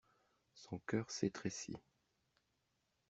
[0.55, 1.77] Son cœur s'étrécit.